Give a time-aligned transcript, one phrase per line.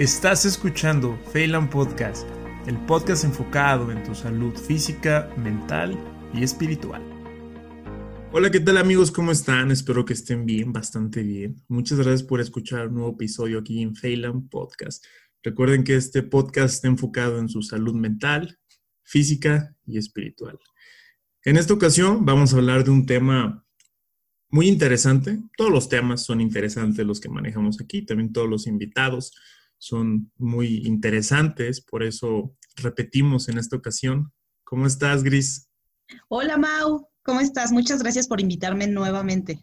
[0.00, 2.26] Estás escuchando Phelan Podcast,
[2.66, 5.94] el podcast enfocado en tu salud física, mental
[6.32, 7.02] y espiritual.
[8.32, 9.10] Hola, ¿qué tal amigos?
[9.10, 9.70] ¿Cómo están?
[9.70, 11.62] Espero que estén bien, bastante bien.
[11.68, 15.04] Muchas gracias por escuchar un nuevo episodio aquí en Phelan Podcast.
[15.42, 18.58] Recuerden que este podcast está enfocado en su salud mental,
[19.02, 20.58] física y espiritual.
[21.44, 23.66] En esta ocasión vamos a hablar de un tema
[24.48, 25.40] muy interesante.
[25.58, 29.34] Todos los temas son interesantes los que manejamos aquí, también todos los invitados
[29.80, 34.30] son muy interesantes, por eso repetimos en esta ocasión.
[34.62, 35.68] ¿Cómo estás, Gris?
[36.28, 37.08] Hola, Mau.
[37.22, 37.72] ¿Cómo estás?
[37.72, 39.62] Muchas gracias por invitarme nuevamente.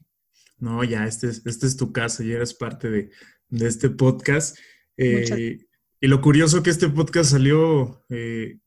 [0.58, 3.10] No, ya, este es, este es tu casa, ya eres parte de,
[3.52, 4.58] este podcast.
[4.98, 5.60] Eh,
[6.02, 8.58] y lo curioso que este podcast salió eh,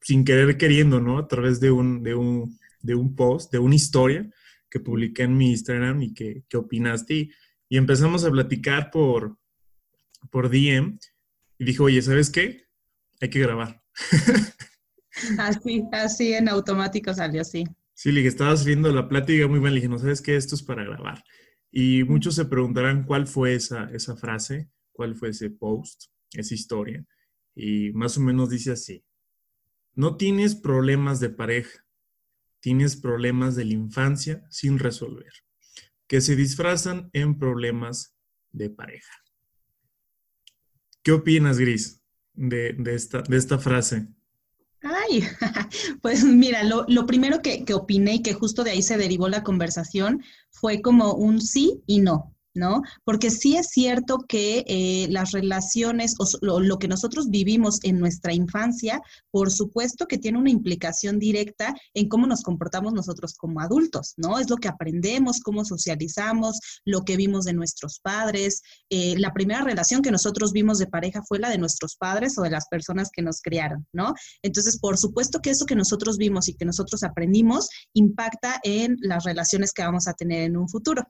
[0.00, 1.18] sin querer queriendo, ¿no?
[1.18, 4.30] A través de un, de un, de un post, de una historia
[4.70, 7.14] que publiqué en mi Instagram y que, que opinaste.
[7.14, 7.32] Y,
[7.68, 9.37] y, empezamos a platicar por,
[10.30, 10.98] por DM
[11.58, 12.66] y dijo, oye, ¿sabes qué?
[13.20, 13.82] Hay que grabar.
[15.38, 17.64] así, así en automático salió así.
[17.94, 19.74] Sí, le dije, estaba saliendo la plática muy bien.
[19.74, 21.24] Le dije, no sabes qué, esto es para grabar.
[21.70, 27.04] Y muchos se preguntarán cuál fue esa, esa frase, cuál fue ese post, esa historia.
[27.54, 29.04] Y más o menos dice así,
[29.94, 31.84] no tienes problemas de pareja,
[32.60, 35.32] tienes problemas de la infancia sin resolver,
[36.06, 38.16] que se disfrazan en problemas
[38.52, 39.12] de pareja.
[41.08, 42.02] ¿Qué opinas, Gris,
[42.34, 44.08] de, esta, de esta frase?
[44.82, 45.22] Ay,
[46.02, 49.42] pues mira, lo, primero que, que opiné y que justo de ahí se derivó la
[49.42, 52.36] conversación fue como un sí y no.
[52.54, 52.82] ¿No?
[53.04, 58.32] Porque sí es cierto que eh, las relaciones o lo, que nosotros vivimos en nuestra
[58.32, 64.14] infancia, por supuesto que tiene una implicación directa en cómo nos comportamos nosotros como adultos,
[64.16, 64.38] ¿no?
[64.38, 68.62] Es lo que aprendemos, cómo socializamos, lo que vimos de nuestros padres.
[68.90, 72.42] Eh, la primera relación que nosotros vimos de pareja fue la de nuestros padres o
[72.42, 74.14] de las personas que nos criaron, ¿no?
[74.42, 79.24] Entonces, por supuesto que eso que nosotros vimos y que nosotros aprendimos impacta en las
[79.24, 81.02] relaciones que vamos a tener en un futuro.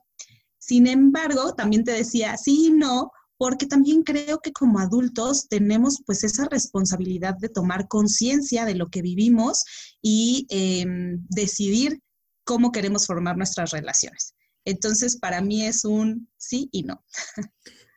[0.69, 6.03] Sin embargo, también te decía, sí y no, porque también creo que como adultos tenemos
[6.05, 9.63] pues esa responsabilidad de tomar conciencia de lo que vivimos
[9.99, 12.03] y em, decidir
[12.43, 14.35] cómo queremos formar nuestras relaciones.
[14.63, 17.03] Entonces, para mí es un sí y no.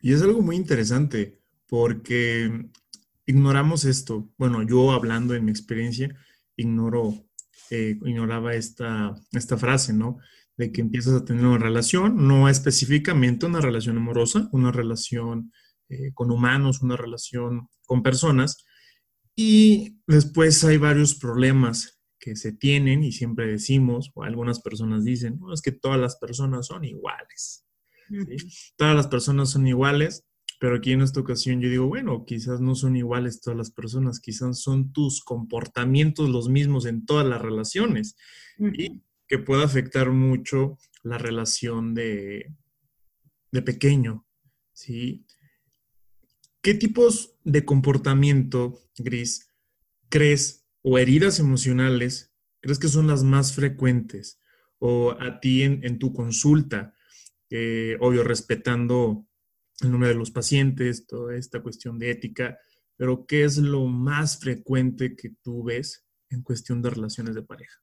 [0.01, 2.71] Y es algo muy interesante porque
[3.27, 4.33] ignoramos esto.
[4.39, 6.09] Bueno, yo hablando en mi experiencia,
[6.57, 7.27] ignoro,
[7.69, 10.19] eh, ignoraba esta, esta frase, ¿no?
[10.57, 15.53] De que empiezas a tener una relación, no específicamente una relación amorosa, una relación
[15.89, 18.65] eh, con humanos, una relación con personas.
[19.35, 25.39] Y después hay varios problemas que se tienen y siempre decimos, o algunas personas dicen,
[25.41, 27.67] no, es que todas las personas son iguales.
[28.77, 30.25] Todas las personas son iguales,
[30.61, 34.21] pero aquí en esta ocasión yo digo, bueno, quizás no son iguales todas las personas,
[34.21, 38.17] quizás son tus comportamientos los mismos en todas las relaciones.
[38.59, 42.55] Y que puede afectar mucho la relación de,
[43.51, 44.27] de pequeño,
[44.75, 45.25] ¿sí?
[46.61, 49.49] ¿Qué tipos de comportamiento, Gris,
[50.11, 54.39] crees o heridas emocionales crees que son las más frecuentes?
[54.79, 56.95] O a ti en, tu consulta,
[57.49, 59.27] eh, obvio, respetando
[59.81, 62.59] el número de los pacientes, toda esta cuestión de ética,
[62.99, 67.83] pero ¿qué es lo más frecuente que tú ves en cuestión de relaciones de pareja?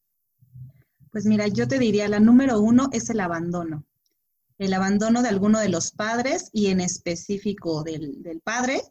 [1.11, 3.85] Pues mira, yo te diría, la número uno es el abandono.
[4.57, 8.81] El abandono de alguno de los padres y en específico del, padre.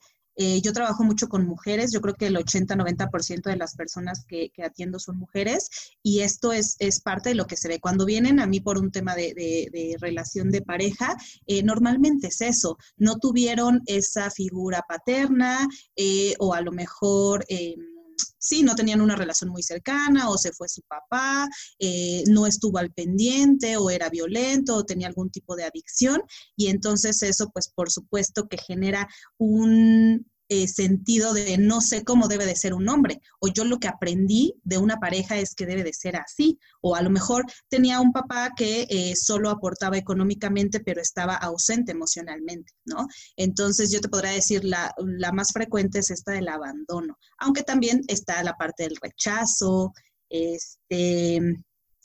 [0.40, 4.52] Eh, yo trabajo mucho con mujeres, yo creo que el 80-90% de las personas que,
[4.64, 5.68] atiendo son mujeres
[6.00, 7.80] y esto es, parte de lo que se ve.
[7.80, 12.78] Cuando vienen a mí por un tema de, relación de pareja, eh, normalmente es eso,
[12.96, 17.97] no tuvieron esa figura paterna eh, o a lo mejor em,
[18.38, 21.48] sí, no tenían una relación muy cercana o se fue su papá,
[21.78, 26.22] eh, no estuvo al pendiente o era violento o tenía algún tipo de adicción
[26.56, 32.28] y entonces eso pues por supuesto que genera un, eh, sentido de no sé cómo
[32.28, 35.66] debe de ser un hombre, o yo lo que aprendí de una pareja es que
[35.66, 39.98] debe de ser así, o a lo mejor tenía un papá que eh, solo aportaba
[39.98, 43.06] económicamente, pero estaba ausente emocionalmente, ¿no?
[43.36, 48.02] Entonces yo te podría decir, la, la más frecuente es esta del abandono, aunque también
[48.08, 49.92] está la parte del rechazo,
[50.30, 51.40] este,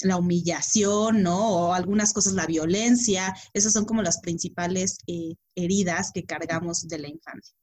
[0.01, 1.50] la humillación, ¿no?
[1.50, 7.00] O algunas cosas, la violencia, esas son como las principales eh, heridas que cargamos de
[7.00, 7.56] la infancia.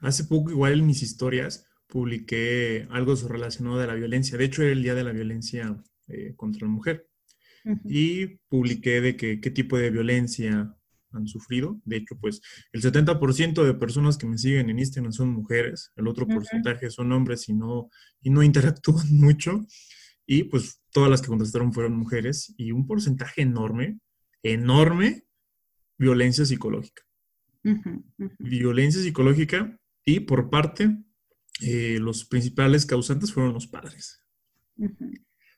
[0.00, 4.36] Hace poco, igual en mis historias, publiqué algo relacionado de la violencia.
[4.36, 5.76] De hecho, era el día de la violencia
[6.08, 7.08] eh, contra la mujer.
[7.84, 10.72] Y publiqué de que, qué tipo de violencia
[11.10, 11.80] han sufrido.
[11.84, 12.40] De hecho, pues
[12.72, 17.10] el 70% de personas que me siguen en Instagram son mujeres, el otro porcentaje son
[17.10, 17.90] hombres y no,
[18.22, 19.66] y no interactúan mucho.
[20.26, 23.98] Y pues todas las que contestaron fueron mujeres y un porcentaje enorme,
[24.42, 25.24] enorme,
[25.98, 27.02] violencia psicológica.
[28.38, 29.76] Violencia psicológica
[30.08, 30.96] y por parte,
[31.60, 34.22] eh, los principales causantes fueron los padres.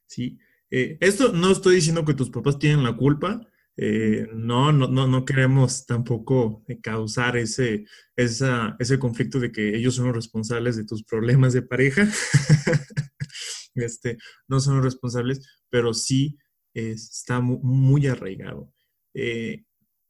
[0.07, 0.39] Sí.
[0.71, 3.47] Eh, esto no estoy diciendo que tus papás tienen la culpa.
[3.77, 7.85] Eh, no, no, no, no queremos tampoco causar ese,
[8.17, 12.09] ese conflicto de que ellos son los responsables de tus problemas de pareja.
[13.75, 14.17] este,
[14.49, 16.39] no son los responsables, pero sí
[16.73, 18.73] está muy, arraigado.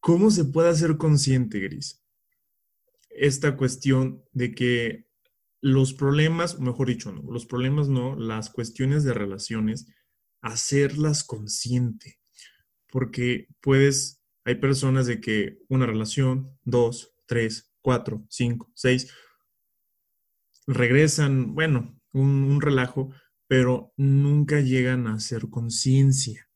[0.00, 2.02] ¿Cómo se puede hacer consciente, Gris?
[3.20, 5.06] Esta cuestión de que
[5.60, 9.86] los problemas, mejor dicho, no, los problemas no, las cuestiones de relaciones,
[10.40, 12.20] hacerlas consciente.
[12.90, 19.12] Porque puedes, hay personas de que una relación, dos, tres, cuatro, cinco, seis,
[20.66, 23.10] regresan, bueno, un, relajo,
[23.46, 26.48] pero nunca llegan a hacer conciencia.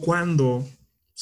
[0.00, 0.66] Cuando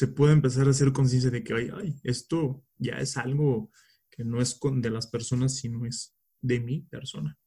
[0.00, 3.70] se puede empezar a hacer conciencia de que, ay, esto ya es algo
[4.08, 7.38] que no es de las personas, sino es de mi persona.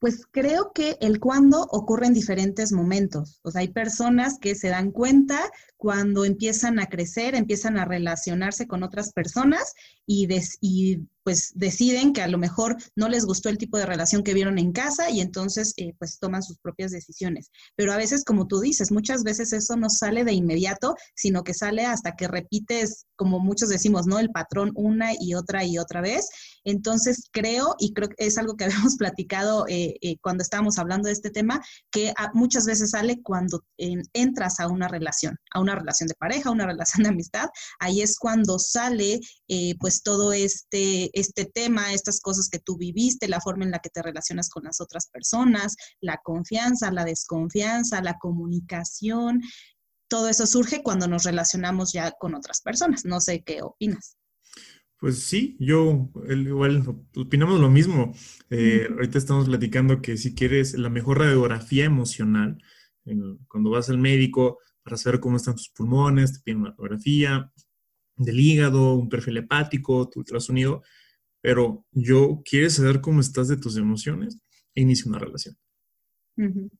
[0.00, 3.38] Pues creo que el cuándo ocurre en diferentes momentos.
[3.44, 5.38] O sea, hay personas que se dan cuenta
[5.76, 9.72] cuando empiezan a crecer, empiezan a relacionarse con otras personas
[10.04, 10.26] y,
[10.60, 14.32] y pues deciden que a lo mejor no les gustó el tipo de relación que
[14.32, 17.50] vieron en casa y entonces eh, pues toman sus propias decisiones.
[17.74, 21.52] Pero a veces, como tú dices, muchas veces eso no sale de inmediato, sino que
[21.52, 24.20] sale hasta que repites, como muchos decimos, ¿no?
[24.20, 26.28] El patrón una y otra y otra vez.
[26.62, 31.08] Entonces creo, y creo que es algo que habíamos platicado eh, eh, cuando estábamos hablando
[31.08, 36.06] de este tema, que muchas veces sale cuando entras a una relación, a una relación
[36.06, 37.48] de pareja, a una relación de amistad.
[37.80, 39.18] Ahí es cuando sale
[39.80, 43.88] pues todo este este tema, estas cosas que tú viviste, la forma en la que
[43.88, 49.40] te relacionas con las otras personas, la confianza, la desconfianza, la comunicación.
[50.08, 53.06] Todo eso surge cuando nos relacionamos ya con otras personas.
[53.06, 54.18] No sé qué opinas.
[54.98, 56.84] Pues sí, yo igual
[57.16, 58.14] opinamos lo mismo.
[58.50, 62.62] Eh, ahorita estamos platicando que si quieres la mejor radiografía emocional,
[63.48, 67.50] cuando vas al médico para saber cómo están tus pulmones, te piden una radiografía
[68.16, 70.82] del hígado, un perfil hepático, tu ultrasonido,
[71.40, 74.38] pero yo quiero saber cómo estás de tus emociones,
[74.74, 75.56] inicia una relación.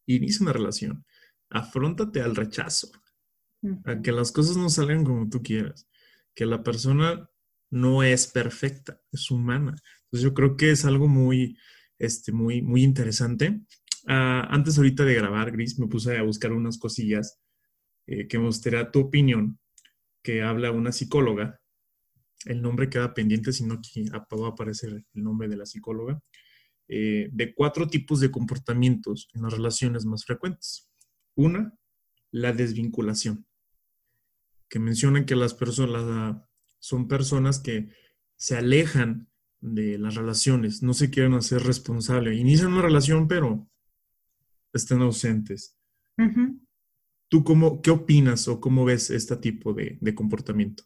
[0.07, 1.05] Inicia una relación.
[1.51, 2.91] Afróntate al rechazo,
[3.85, 5.89] a que las cosas no salgan como tú quieras,
[6.35, 7.29] que la persona
[7.71, 9.75] no es perfecta, es humana.
[10.05, 11.57] Entonces yo creo que es algo muy,
[11.99, 13.61] este, muy, muy interesante.
[14.07, 17.41] Ah, antes ahorita de grabar, Gris, me puse a buscar unas cosillas
[18.07, 19.59] eh, que me gustaría tu opinión,
[20.23, 21.61] que habla una psicóloga
[22.45, 26.21] el nombre queda pendiente, sino aquí va a aparecer el nombre de la psicóloga,
[26.89, 30.89] eh, de cuatro tipos de comportamientos en las relaciones más frecuentes.
[31.35, 31.77] Una,
[32.31, 33.47] la desvinculación,
[34.69, 36.43] que menciona que las personas
[36.79, 37.89] son personas que
[38.37, 39.29] se alejan
[39.61, 43.69] de las relaciones, no se quieren hacer responsables, inician una relación, pero
[44.73, 45.79] están ausentes.
[47.29, 50.85] ¿Tú cómo, qué opinas o cómo ves este tipo de comportamiento?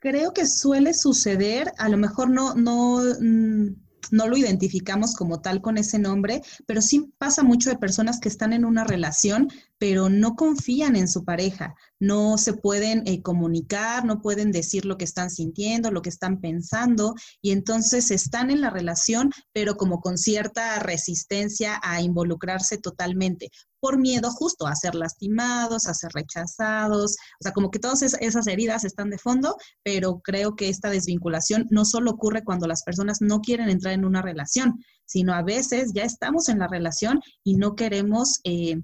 [0.00, 3.74] Creo que suele suceder, a lo mejor no, no, mm,
[4.10, 8.28] no lo identificamos como tal con ese nombre, pero sí pasa mucho de personas que
[8.28, 14.04] están en una relación, pero no confían en su pareja, no se pueden eh, comunicar,
[14.04, 18.60] no pueden decir lo que están sintiendo, lo que están pensando, y entonces están en
[18.60, 23.50] la relación, pero como con cierta resistencia a involucrarse totalmente
[23.80, 28.46] por miedo justo a ser lastimados, a ser rechazados, o sea, como que todas esas
[28.46, 33.18] heridas están de fondo, pero creo que esta desvinculación no solo ocurre cuando las personas
[33.20, 37.56] no quieren entrar en una relación, sino a veces ya estamos en la relación y
[37.56, 38.80] no queremos eh,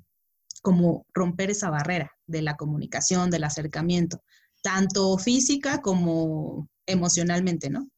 [0.62, 4.23] como romper esa barrera de la comunicación, del acercamiento,
[4.62, 7.88] tanto física como emocionalmente, ¿no?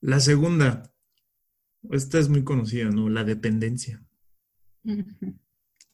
[0.00, 0.92] La segunda,
[1.90, 3.08] esta es muy conocida, ¿no?
[3.08, 4.02] La dependencia.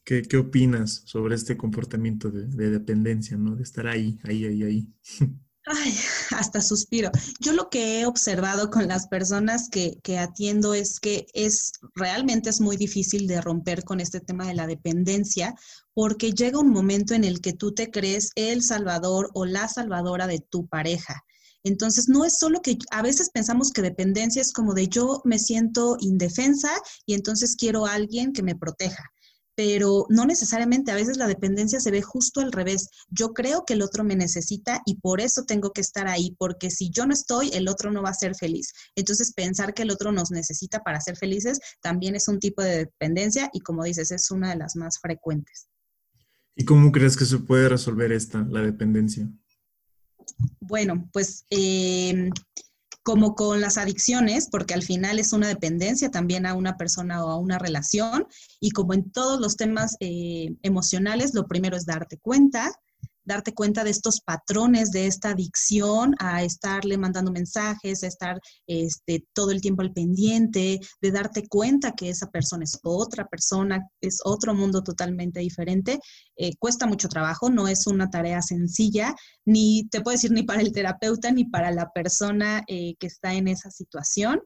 [0.04, 3.56] ¿Qué, opinas sobre este comportamiento de, dependencia, ¿no?
[3.56, 4.88] De estar ahí, ahí, ahí, ahí.
[5.70, 5.94] Ay,
[6.36, 7.10] hasta suspiro.
[7.40, 12.48] Yo lo que he observado con las personas que, que, atiendo es que es realmente
[12.48, 15.54] es muy difícil de romper con este tema de la dependencia,
[15.92, 20.26] porque llega un momento en el que tú te crees el salvador o la salvadora
[20.26, 21.22] de tu pareja.
[21.64, 25.38] Entonces, no es solo que a veces pensamos que dependencia es como de yo me
[25.38, 26.70] siento indefensa
[27.04, 29.04] y entonces quiero a alguien que me proteja.
[29.58, 32.90] Pero no necesariamente, a veces la dependencia se ve justo al revés.
[33.08, 36.70] Yo creo que el otro me necesita y por eso tengo que estar ahí, porque
[36.70, 38.72] si yo no estoy, el otro no va a ser feliz.
[38.94, 42.76] Entonces, pensar que el otro nos necesita para ser felices también es un tipo de
[42.76, 45.66] dependencia y como dices, es una de las más frecuentes.
[46.54, 49.28] ¿Y cómo crees que se puede resolver esta, la dependencia?
[50.60, 51.46] Bueno, pues...
[51.50, 52.30] Eh,
[53.08, 57.30] como con las adicciones, porque al final es una dependencia también a una persona o
[57.30, 58.26] a una relación,
[58.60, 62.70] y como en todos los temas eh, emocionales, lo primero es darte cuenta,
[63.28, 69.24] darte cuenta de estos patrones, de esta adicción a estarle mandando mensajes, a estar este,
[69.34, 74.20] todo el tiempo al pendiente, de darte cuenta que esa persona es otra persona, es
[74.24, 76.00] otro mundo totalmente diferente.
[76.36, 80.62] Eh, cuesta mucho trabajo, no es una tarea sencilla, ni te puedo decir ni para
[80.62, 84.40] el terapeuta ni para la persona eh, que está en esa situación,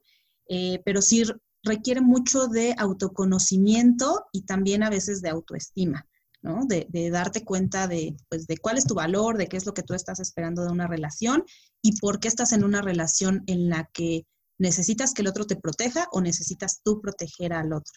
[0.49, 1.23] eh, pero sí
[1.63, 6.05] requiere mucho de autoconocimiento y también a veces de autoestima.
[6.43, 6.67] ¿No?
[6.67, 9.83] De, darte cuenta de, pues, de cuál es tu valor, de qué es lo que
[9.83, 11.45] tú estás esperando de una relación
[11.81, 14.27] y por qué estás en una relación en la que
[14.59, 17.93] necesitas que el otro te proteja o necesitas tú proteger al otro.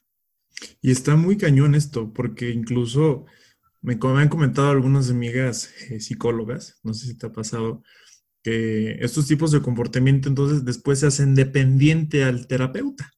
[0.81, 3.25] Y está muy cañón esto, porque incluso
[3.81, 7.83] me, me han comentado algunas amigas eh, psicólogas, no sé si te ha pasado,
[8.43, 13.11] que estos tipos de comportamiento entonces después se hacen dependiente al terapeuta.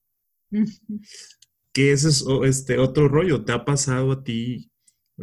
[1.73, 3.43] que ese es este otro rollo.
[3.43, 4.71] ¿Te ha pasado a ti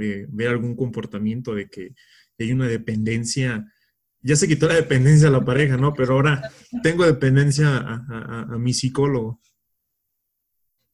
[0.01, 1.95] eh, ver algún comportamiento de que
[2.39, 3.65] hay una dependencia.
[4.23, 5.93] Ya se quitó la dependencia a la pareja, ¿no?
[5.95, 6.51] Pero ahora
[6.83, 9.41] tengo dependencia a, mi psicólogo.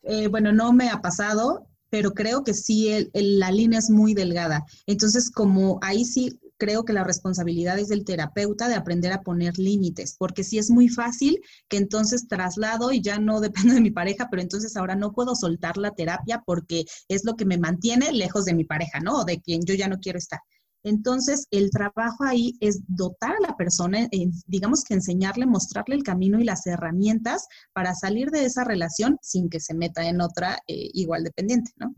[0.03, 4.65] Eh, bueno, no me ha pasado, pero creo que sí, la línea es muy delgada.
[4.87, 9.59] Entonces, como ahí sí creo que la responsabilidad es del terapeuta de aprender a poner
[9.59, 13.91] límites, porque si es muy fácil que entonces traslado y ya no dependo de mi
[13.91, 18.13] pareja, pero entonces ahora no puedo soltar la terapia porque es lo que me mantiene
[18.13, 19.21] lejos de mi pareja, ¿no?
[19.21, 20.41] O de quien yo ya no quiero estar.
[20.83, 24.09] Entonces, el trabajo ahí es dotar a la persona,
[24.47, 29.51] digamos que enseñarle, mostrarle el camino y las herramientas para salir de esa relación sin
[29.51, 31.95] que se meta en otra eh, igual dependiente, ¿no?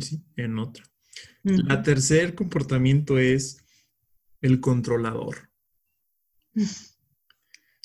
[0.00, 0.84] Sí, en otra.
[1.44, 3.58] La tercer comportamiento es
[4.40, 5.50] el controlador.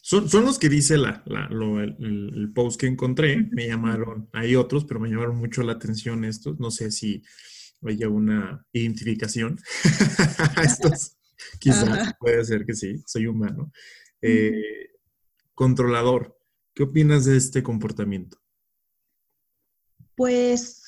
[0.01, 4.99] Son, son los que dice la, el, post que encontré, me llamaron, hay otros, pero
[4.99, 7.23] me llamaron mucho la atención estos, no sé si
[7.83, 9.59] haya una identificación
[10.63, 11.17] estos,
[11.59, 13.71] quizás puede ser que sí, soy humano.
[14.21, 14.89] Eh,
[15.53, 16.37] controlador,
[16.73, 18.37] ¿qué opinas de este comportamiento?
[20.15, 20.80] Pues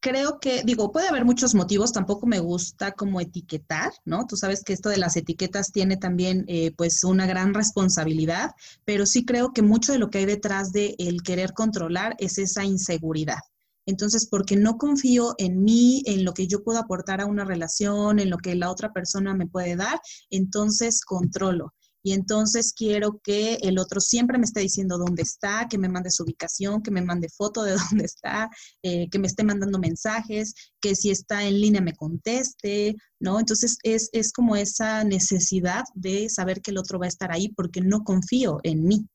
[0.00, 4.26] creo que, digo, puede haber muchos motivos, tampoco me gusta como etiquetar, ¿no?
[4.26, 8.52] Tú sabes que esto de las etiquetas tiene también eh, pues una gran responsabilidad,
[8.84, 12.38] pero sí creo que mucho de lo que hay detrás de el querer controlar es
[12.38, 13.40] esa inseguridad.
[13.86, 18.18] Entonces, porque no confío en mí, en lo que yo puedo aportar a una relación,
[18.18, 19.98] en lo que la otra persona me puede dar,
[20.30, 21.72] entonces controlo
[22.08, 26.10] y entonces quiero que el otro siempre me esté diciendo dónde está, que me mande
[26.10, 28.48] su ubicación, que me mande foto de dónde está,
[28.82, 33.38] eh, que me esté mandando mensajes, que si está en línea me conteste, ¿no?
[33.38, 37.50] Entonces es, es como esa necesidad de saber que el otro va a estar ahí
[37.50, 39.06] porque no confío en mí.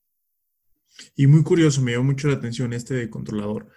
[1.15, 3.69] Y muy curioso, me dio mucho la atención este controlador,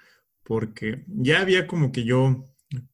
[0.42, 2.50] porque ya había como que yo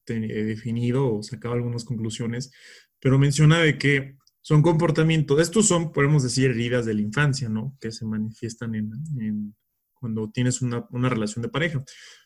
[0.07, 2.53] definido o sacado algunas conclusiones,
[3.01, 7.77] pero menciona de que son comportamientos, estos son, podemos decir, heridas de la infancia, ¿no?
[7.81, 9.55] Que se manifiestan en,
[9.95, 11.83] cuando tienes una, relación de pareja.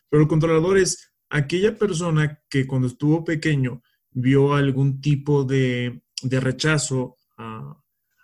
[0.09, 7.17] Pero el controlador es aquella persona que cuando estuvo pequeño vio algún tipo de, rechazo
[7.37, 7.77] a,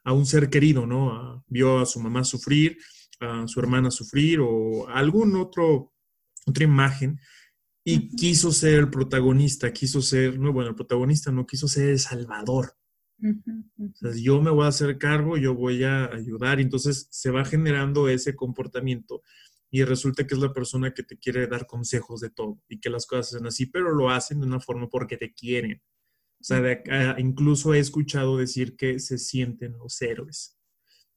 [0.06, 1.46] un ser querido, ¿no?
[1.48, 2.78] vio a su mamá sufrir,
[3.20, 5.94] a su hermana sufrir o algún otro,
[6.48, 7.20] otra imagen
[7.86, 12.00] y quiso ser el protagonista, quiso ser, no, bueno, el protagonista no quiso ser el
[12.00, 12.76] salvador,
[14.18, 18.36] yo me voy a hacer cargo, yo voy a ayudar, entonces se va generando ese
[18.36, 19.22] comportamiento
[19.72, 22.90] y resulta que es la persona que te quiere dar consejos de todo y que
[22.90, 25.82] las cosas hacen así, pero lo hacen de una forma porque te quieren.
[26.40, 30.60] O sea, incluso he escuchado decir que se sienten los héroes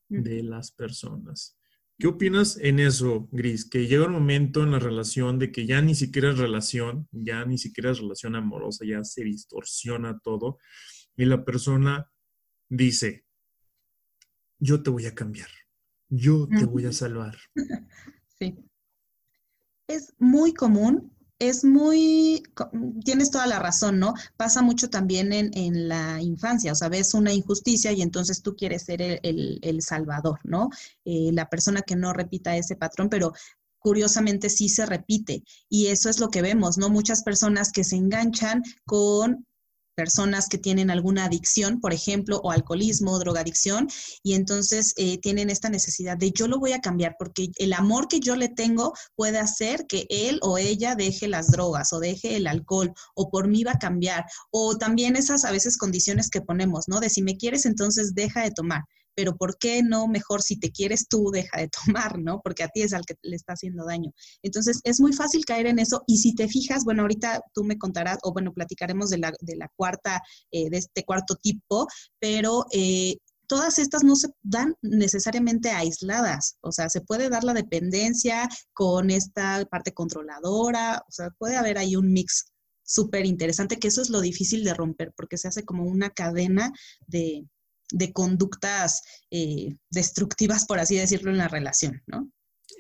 [0.08, 1.58] de las personas.
[1.98, 3.68] ¿Qué opinas en eso, Gris?
[3.68, 7.44] Que llega un momento en la relación de que ya ni siquiera es relación, ya
[7.44, 10.58] ni siquiera es relación amorosa, ya se distorsiona todo
[11.16, 12.10] y la persona
[12.68, 13.24] dice,
[14.58, 15.48] yo te voy a cambiar,
[16.08, 17.36] yo te voy a salvar.
[18.38, 18.54] Sí.
[19.88, 22.42] Es muy común, es muy,
[23.02, 24.12] tienes toda la razón, ¿no?
[24.36, 28.84] Pasa mucho también en, la infancia, o sea, ves una injusticia y entonces tú quieres
[28.84, 30.68] ser el, salvador, ¿no?
[31.06, 33.32] Eh, la persona que no repita ese patrón, pero
[33.78, 36.90] curiosamente sí se repite y eso es lo que vemos, ¿no?
[36.90, 39.46] Muchas personas que se enganchan con
[39.96, 43.88] personas que tienen alguna adicción, por ejemplo, o alcoholismo, drogadicción,
[44.22, 48.06] y entonces eh, tienen esta necesidad de yo lo voy a cambiar porque el amor
[48.06, 52.36] que yo le tengo puede hacer que él o ella deje las drogas o deje
[52.36, 54.26] el alcohol o por mí va a cambiar.
[54.50, 57.00] O también esas a veces condiciones que ponemos, ¿no?
[57.00, 58.82] De si me quieres, entonces deja de tomar
[59.16, 62.40] pero ¿por qué no mejor si te quieres tú, deja de tomar, ¿no?
[62.42, 64.12] Porque a ti es al que le está haciendo daño.
[64.42, 67.78] Entonces, es muy fácil caer en eso y si te fijas, bueno, ahorita tú me
[67.78, 71.88] contarás, o bueno, platicaremos de la, de la cuarta, eh, de este cuarto tipo,
[72.20, 72.66] pero...
[72.72, 73.16] Eh,
[73.48, 79.08] todas estas no se dan necesariamente aisladas, o sea, se puede dar la dependencia con
[79.08, 82.46] esta parte controladora, o sea, puede haber ahí un mix
[82.82, 86.72] súper interesante, que eso es lo difícil de romper, porque se hace como una cadena
[87.06, 87.44] de,
[87.92, 92.30] de conductas eh, destructivas, por así decirlo, en la relación, ¿no?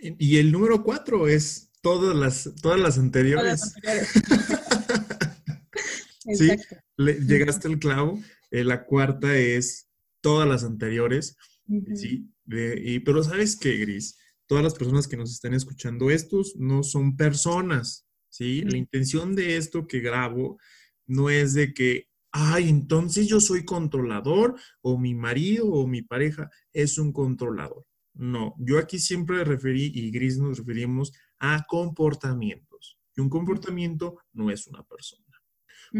[0.00, 3.74] Y el número cuatro es todas las, todas las anteriores.
[6.34, 6.50] sí,
[6.96, 8.20] llegaste al clavo.
[8.50, 9.88] Eh, la cuarta es
[10.20, 11.36] todas las anteriores.
[11.94, 14.18] Sí, y, pero ¿sabes qué, Gris?
[14.46, 18.62] Todas las personas que nos están escuchando, estos no son personas, ¿sí?
[18.62, 20.58] La intención de esto que grabo
[21.06, 26.50] no es de que ay, entonces yo soy controlador o mi marido o mi pareja
[26.72, 27.84] es un controlador.
[28.14, 32.98] No, yo aquí siempre referí y Gris nos referimos a comportamientos.
[33.14, 35.24] Y un comportamiento no es una persona.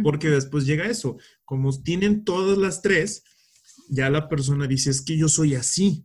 [0.02, 3.25] Porque después llega eso, como tienen todas las tres,
[3.88, 6.04] ya la persona dice, es que yo soy así.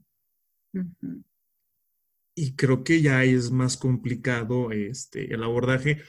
[2.36, 6.01] Y creo que ya es más complicado este, el abordaje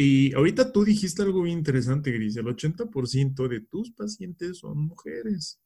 [0.00, 2.36] y ahorita tú dijiste algo bien interesante, Gris.
[2.36, 5.60] El 80% de tus pacientes son mujeres.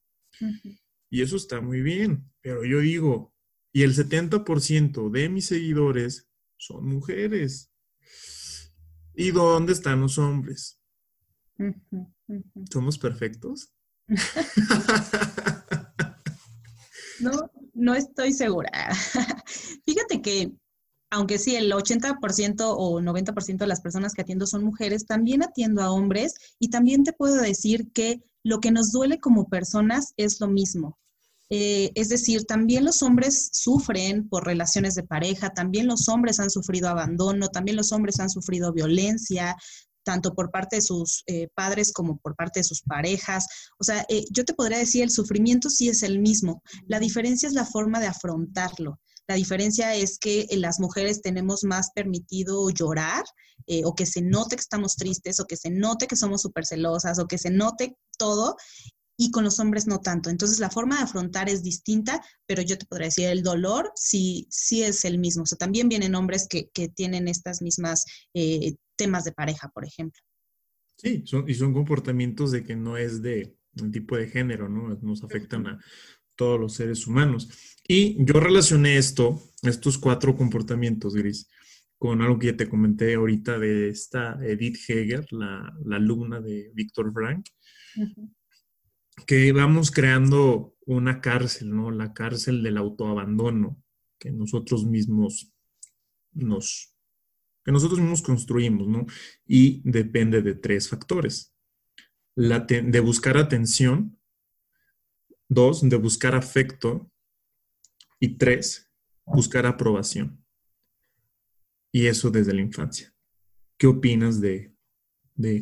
[1.11, 2.33] Y eso está muy bien.
[2.41, 3.35] Pero yo digo,
[3.75, 7.71] y el 70% de mis seguidores son mujeres.
[9.15, 10.81] ¿Y dónde están los hombres?
[12.71, 13.75] ¿Somos perfectos?
[17.21, 18.95] no, no estoy segura.
[19.85, 20.53] Fíjate que
[21.13, 25.83] aunque sí, el 80% o 90% de las personas que atiendo son mujeres, también atiendo
[25.83, 30.41] a hombres y también te puedo decir que lo que nos duele como personas es
[30.41, 30.99] lo mismo.
[31.51, 36.49] Eh, es decir, también los hombres sufren por relaciones de pareja, también los hombres han
[36.49, 39.55] sufrido abandono, también los hombres han sufrido violencia,
[40.05, 43.47] tanto por parte de sus eh, padres como por parte de sus parejas.
[43.79, 46.63] O sea, eh, yo te podría decir, el sufrimiento sí es el mismo.
[46.87, 48.99] La diferencia es la forma de afrontarlo.
[49.29, 53.25] La diferencia es que las mujeres tenemos más permitido llorar
[53.67, 56.67] eh, o que se note que estamos tristes o que se note que somos súper
[56.67, 58.57] celosas o que se note todo
[59.17, 60.31] y con los hombres no tanto.
[60.31, 64.47] Entonces la forma de afrontar es distinta, pero yo te podría decir, el dolor sí,
[64.51, 65.45] sí es el mismo.
[65.45, 68.05] O sea, también vienen hombres que, tienen estas mismas
[68.35, 70.21] eh, temas de pareja, por ejemplo.
[70.97, 74.99] Sí, son, y son comportamientos de que no es de un tipo de género, ¿no?
[75.03, 75.85] Nos afectan a
[76.37, 77.49] todos los seres humanos.
[77.87, 81.49] Y yo relacioné esto, estos cuatro comportamientos, Gris,
[81.99, 87.13] con algo que ya te comenté ahorita de esta Edith Heger, la, alumna de Víctor
[87.13, 87.47] Frank,
[89.27, 91.91] que vamos creando una cárcel, ¿no?
[91.91, 93.83] La cárcel del autoabandono
[94.19, 95.53] que nosotros mismos
[96.33, 96.93] nos
[97.65, 99.07] que nosotros mismos construimos, ¿no?
[99.47, 101.55] Y depende de tres factores.
[102.35, 104.19] La de buscar atención,
[105.55, 107.11] dos, de buscar afecto
[108.19, 108.91] y tres,
[109.27, 110.45] buscar aprobación.
[111.93, 113.15] Y eso desde la infancia.
[113.77, 114.75] ¿Qué opinas de,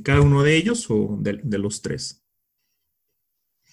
[0.05, 2.23] cada uno de ellos o de, los tres?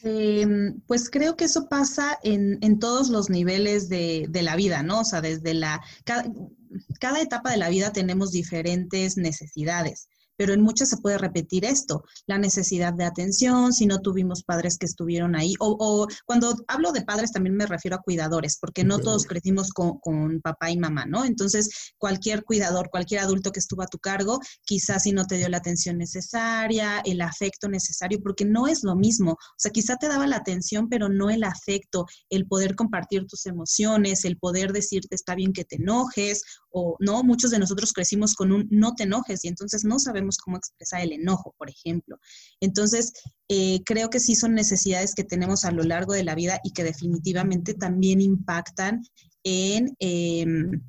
[0.03, 5.01] Em, pues creo que eso pasa en, todos los niveles de, la vida, ¿no?
[5.01, 5.81] O sea, desde la...
[6.05, 12.03] cada etapa de la vida tenemos diferentes necesidades pero en muchas se puede repetir esto,
[12.27, 17.01] la necesidad de atención, si no tuvimos padres que estuvieron ahí, o, cuando hablo de
[17.01, 21.25] padres también me refiero a cuidadores, porque no todos crecimos con, papá y mamá, ¿no?
[21.25, 25.49] Entonces, cualquier cuidador, cualquier adulto que estuvo a tu cargo, quizás si no te dio
[25.49, 30.07] la atención necesaria, el afecto necesario, porque no es lo mismo, o sea, quizá te
[30.07, 35.15] daba la atención, pero no el afecto, el poder compartir tus emociones, el poder decirte
[35.15, 39.03] está bien que te enojes, o no, muchos de nosotros crecimos con un no te
[39.03, 42.19] enojes y entonces no sabemos cómo expresar el enojo, por ejemplo.
[42.59, 43.13] Entonces,
[43.47, 46.73] eh, creo que sí son necesidades que tenemos a lo largo de la vida y
[46.73, 49.03] que definitivamente también impactan
[49.43, 50.81] en, em,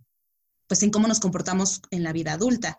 [0.66, 2.78] pues en cómo nos comportamos en la vida adulta.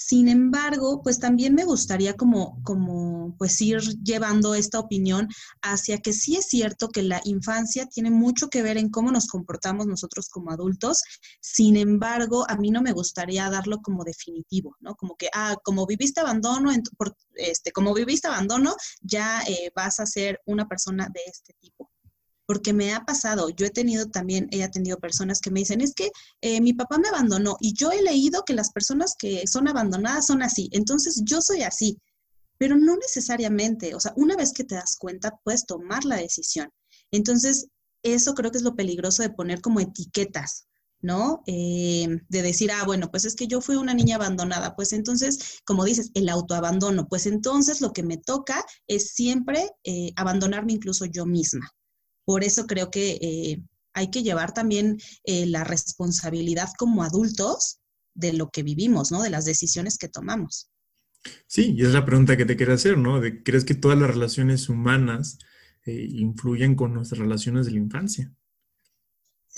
[0.00, 5.26] Sin embargo, pues también me gustaría como, como pues ir llevando esta opinión
[5.60, 9.26] hacia que sí es cierto que la infancia tiene mucho que ver en cómo nos
[9.26, 11.02] comportamos nosotros como adultos.
[11.40, 14.94] Sin embargo, a mí no me gustaría darlo como definitivo, ¿no?
[14.94, 20.06] Como que, ah, como viviste abandono, por, este, como viviste abandono, ya eh, vas a
[20.06, 21.90] ser una persona de este tipo
[22.48, 25.92] porque me ha pasado, yo he tenido también, he atendido personas que me dicen, es
[25.92, 29.68] que eh, mi papá me abandonó y yo he leído que las personas que son
[29.68, 31.98] abandonadas son así, entonces yo soy así,
[32.56, 36.70] pero no necesariamente, o sea, una vez que te das cuenta, puedes tomar la decisión.
[37.10, 37.68] Entonces,
[38.02, 40.68] eso creo que es lo peligroso de poner como etiquetas,
[41.02, 41.42] ¿no?
[41.46, 45.60] Eh, de decir, ah, bueno, pues es que yo fui una niña abandonada, pues entonces,
[45.66, 51.04] como dices, el autoabandono, pues entonces lo que me toca es siempre eh, abandonarme incluso
[51.04, 51.70] yo misma.
[52.28, 53.62] Por eso creo que eh,
[53.94, 57.80] hay que llevar también eh, la responsabilidad como adultos
[58.12, 59.22] de lo que vivimos, ¿no?
[59.22, 60.70] De las decisiones que tomamos.
[61.46, 63.22] Sí, y es la pregunta que te quiero hacer, ¿no?
[63.46, 65.38] ¿Crees que todas las relaciones humanas
[65.86, 68.30] eh, influyen con nuestras relaciones de la infancia?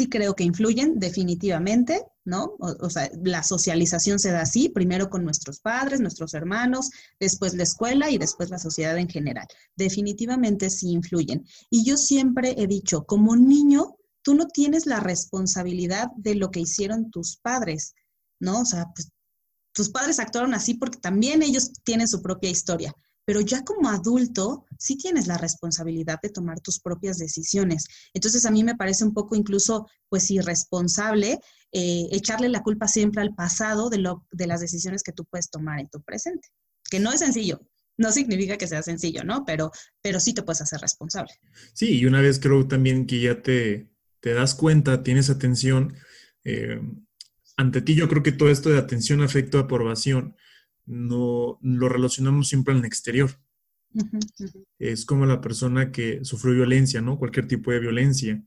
[0.01, 2.57] Sí creo que influyen definitivamente, ¿no?
[2.59, 7.65] O, sea, la socialización se da así, primero con nuestros padres, nuestros hermanos, después la
[7.65, 9.47] escuela y después la sociedad en general.
[9.77, 11.45] Definitivamente sí influyen.
[11.69, 16.61] Y yo siempre he dicho, como niño, tú no tienes la responsabilidad de lo que
[16.61, 17.93] hicieron tus padres,
[18.39, 18.63] ¿no?
[18.63, 19.11] O sea, pues
[19.75, 22.95] tus padres actuaron así porque también ellos tienen su propia historia
[23.31, 27.87] pero ya como adulto sí tienes la responsabilidad de tomar tus propias decisiones.
[28.13, 31.39] Entonces a mí me parece un poco incluso pues irresponsable
[31.71, 35.49] eh, echarle la culpa siempre al pasado de, lo, de las decisiones que tú puedes
[35.49, 36.49] tomar en tu presente,
[36.91, 37.61] que no es sencillo.
[37.97, 39.45] No significa que sea sencillo, ¿no?
[39.45, 39.71] Pero,
[40.03, 41.33] pero sí te puedes hacer responsable.
[41.73, 45.95] Sí, y una vez creo también que ya te, te das cuenta, tienes atención,
[46.43, 46.81] eh,
[47.57, 50.35] ante ti yo creo que todo esto de atención, afecto, aprobación,
[50.91, 53.31] no lo relacionamos siempre el exterior.
[54.79, 57.19] Es como la persona que sufrió violencia, ¿no?
[57.19, 58.43] Cualquier tipo de violencia.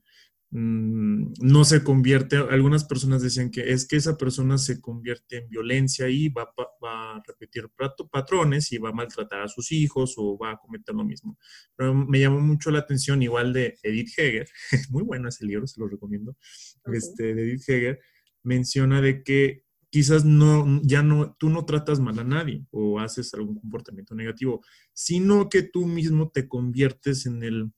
[0.50, 5.48] Mm, no se convierte, algunas personas decían que es que esa persona se convierte en
[5.48, 6.48] violencia y va,
[6.82, 7.68] va a repetir
[8.10, 11.38] patrones y va a maltratar a sus hijos o va a cometer lo mismo.
[11.74, 14.48] Pero me llamó mucho la atención igual de Edith Heger,
[14.90, 16.36] muy bueno ese libro, se lo recomiendo,
[16.92, 18.00] este, de Edith Heger,
[18.44, 19.63] menciona de que
[19.94, 24.60] quizás no, ya no, tú no tratas mal a nadie o haces algún comportamiento negativo,
[24.92, 27.70] sino que tú mismo te conviertes en el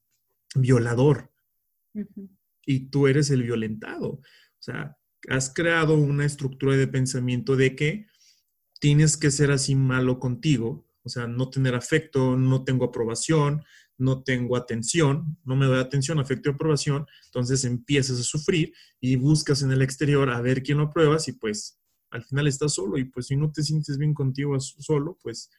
[0.55, 1.31] violador
[2.65, 4.09] y tú eres el violentado.
[4.13, 4.23] O
[4.61, 4.97] sea,
[5.29, 8.07] has creado una estructura de pensamiento de que
[8.81, 13.63] tienes que ser así malo contigo, o sea, no tener afecto, no tengo aprobación,
[13.99, 19.17] no tengo atención, no me doy atención, afecto y aprobación, entonces empiezas a sufrir y
[19.17, 21.79] buscas en el exterior a ver quién lo apruebas y pues
[22.11, 25.51] al final estás solo y pues si no te sientes bien contigo solo, pues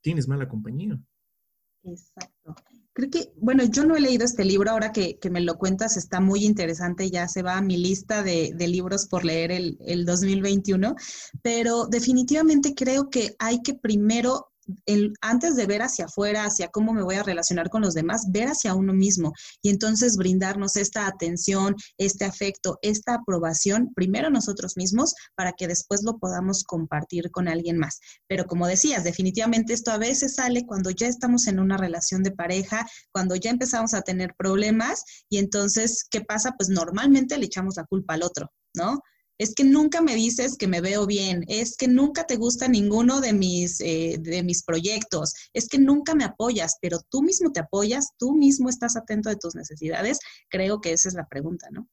[0.00, 0.98] tienes mala compañía.
[1.84, 2.54] Exacto.
[2.92, 6.18] Creo que, bueno, yo no he leído este libro, ahora que, me lo cuentas está
[6.20, 10.96] muy interesante, ya se va a mi lista de, libros por leer el, el 2021,
[11.42, 14.48] pero definitivamente creo que hay que primero
[15.20, 18.48] antes de ver hacia afuera, hacia cómo me voy a relacionar con los demás, ver
[18.48, 25.14] hacia uno mismo y entonces brindarnos esta atención, este afecto, esta aprobación, primero nosotros mismos,
[25.34, 28.00] para que después lo podamos compartir con alguien más.
[28.26, 32.32] Pero como decías, definitivamente esto a veces sale cuando ya estamos en una relación de
[32.32, 36.54] pareja, cuando ya empezamos a tener problemas y entonces, ¿qué pasa?
[36.56, 39.00] Pues normalmente le echamos la culpa al otro, ¿no?
[39.38, 43.20] Es que nunca me dices que me veo bien, es que nunca te gusta ninguno
[43.20, 47.60] de mis, eh, de mis proyectos, es que nunca me apoyas, pero tú mismo te
[47.60, 50.18] apoyas, tú mismo estás atento de tus necesidades.
[50.48, 51.88] Creo que esa es la pregunta, ¿no?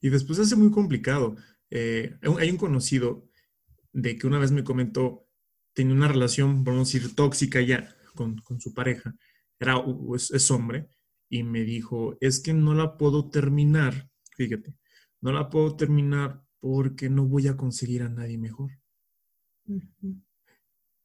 [0.00, 1.36] Y después hace muy complicado.
[1.70, 3.28] Eh, hay un conocido
[3.92, 5.26] de que una vez me comentó,
[5.74, 9.14] tenía una relación, vamos a decir, tóxica ya con, su pareja,
[9.58, 9.82] era,
[10.14, 10.88] es, es hombre,
[11.28, 14.74] y me dijo, es que no la puedo terminar, fíjate,
[15.20, 18.72] no la puedo terminar porque no voy a conseguir a nadie mejor.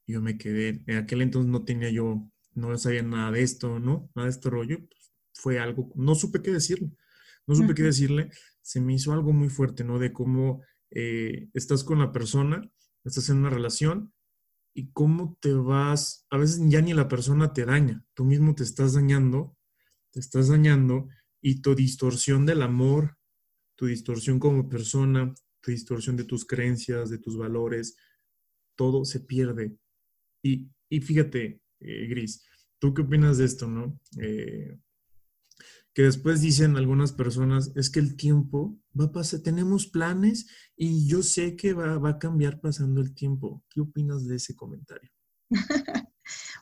[0.06, 4.10] Yo me quedé, en aquel entonces no tenía yo, no sabía nada de esto, ¿no?
[4.14, 4.78] Nada de este rollo.
[4.78, 6.90] Pues, fue algo, no supe qué decirle,
[7.46, 8.30] no supe qué decirle.
[8.60, 9.98] Se me hizo algo muy fuerte, ¿no?
[9.98, 12.68] De cómo eh, estás con la persona,
[13.04, 14.12] estás en una relación
[14.74, 18.64] y cómo te vas, a veces ya ni la persona te daña, tú mismo te
[18.64, 19.56] estás dañando,
[20.10, 21.08] te estás dañando
[21.40, 23.16] y tu distorsión del amor,
[23.76, 25.34] tu distorsión como persona,
[25.70, 27.96] distorsión de tus creencias, de tus valores,
[28.74, 29.76] todo se pierde.
[30.42, 30.70] Y,
[31.00, 32.44] fíjate, eh, Gris,
[32.78, 33.98] ¿tú qué opinas de esto, no?
[34.20, 34.78] Eh,
[35.94, 41.06] que después dicen algunas personas, es que el tiempo va a pasar, tenemos planes y
[41.06, 43.62] yo sé que va, va a cambiar pasando el tiempo.
[43.68, 45.10] ¿Qué opinas de ese comentario?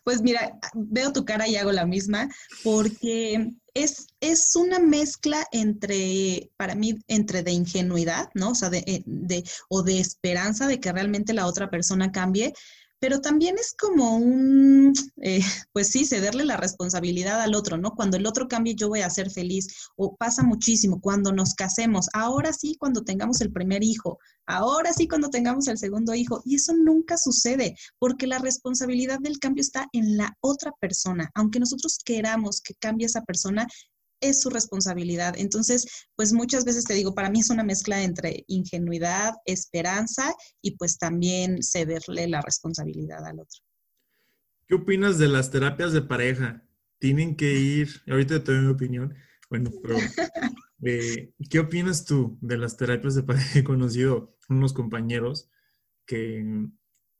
[0.04, 2.28] Pues mira, veo tu cara y hago la misma,
[2.64, 8.50] porque es, es una mezcla entre, para mí, entre de ingenuidad, ¿no?
[8.50, 12.52] O sea, de, eh, de, o de esperanza de que realmente la otra persona cambie,
[13.00, 15.40] pero también es como un, eh,
[15.72, 17.92] pues sí, cederle la responsabilidad al otro, ¿no?
[17.92, 19.68] Cuando el otro cambie, yo voy a ser feliz.
[19.96, 25.08] O pasa muchísimo cuando nos casemos, ahora sí, cuando tengamos el primer hijo, ahora sí,
[25.08, 26.42] cuando tengamos el segundo hijo.
[26.44, 31.30] Y eso nunca sucede, porque la responsabilidad del cambio está en la otra persona.
[31.34, 33.66] Aunque nosotros queramos que cambie esa persona,
[34.20, 35.34] es su responsabilidad.
[35.38, 40.76] Entonces, pues muchas veces te digo, para mí es una mezcla entre ingenuidad, esperanza y
[40.76, 43.60] pues también cederle la responsabilidad al otro.
[44.66, 46.64] ¿Qué opinas de las terapias de pareja?
[46.98, 49.14] Tienen que ir, ahorita te doy mi opinión,
[49.48, 49.96] bueno, pero
[50.84, 53.58] eh, ¿qué opinas tú de las terapias de pareja?
[53.58, 55.50] He conocido unos compañeros
[56.06, 56.68] que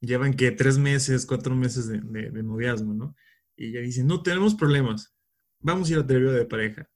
[0.00, 3.14] llevan que tres meses, cuatro meses de, de noviazgo, ¿no?
[3.56, 5.14] Y ya dicen, no tenemos problemas,
[5.60, 6.90] vamos a ir a terapia de pareja.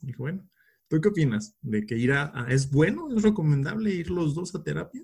[0.00, 0.48] Dijo, bueno,
[0.88, 1.54] ¿tú qué opinas?
[1.60, 5.02] ¿De que ir a, es bueno, es recomendable ir los dos a terapia?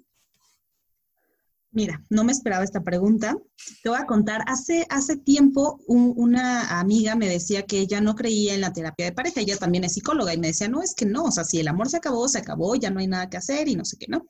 [1.70, 3.36] Mira, no me esperaba esta pregunta.
[3.82, 8.54] Te voy a contar, hace, hace tiempo una amiga me decía que ella no creía
[8.54, 11.04] en la terapia de pareja, ella también es psicóloga y me decía, no, es que
[11.04, 13.36] no, o sea, si el amor se acabó, se acabó, ya no hay nada que
[13.36, 14.26] hacer y no sé qué, ¿no?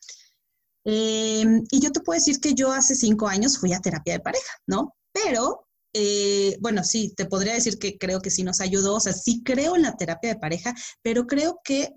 [0.84, 4.20] Em, y yo te puedo decir que yo hace cinco años fui a terapia de
[4.20, 4.96] pareja, ¿no?
[5.12, 5.67] Pero
[6.00, 9.42] eh, bueno, sí, te podría decir que creo que sí nos ayudó, o sea, sí
[9.44, 11.88] creo en la terapia de pareja, pero creo que